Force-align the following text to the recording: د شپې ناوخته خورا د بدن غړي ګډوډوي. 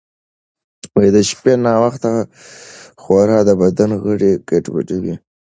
د 1.15 1.17
شپې 1.29 1.53
ناوخته 1.65 2.09
خورا 3.01 3.39
د 3.47 3.49
بدن 3.61 3.91
غړي 4.03 4.31
ګډوډوي. 4.49 5.15